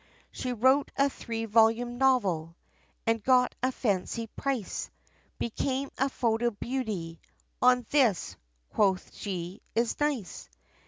She 0.31 0.51
wrote 0.51 0.89
a 0.97 1.11
three 1.11 1.45
vol. 1.45 1.71
novel, 1.85 2.55
And 3.05 3.23
got 3.23 3.53
a 3.61 3.71
fancy 3.71 4.25
price, 4.35 4.89
Became 5.37 5.91
a 5.95 6.09
photo 6.09 6.49
beauty; 6.49 7.21
"Oh, 7.61 7.85
this," 7.91 8.35
quoth 8.71 9.13
she, 9.13 9.61
"is 9.75 9.99
nice!" 9.99 10.49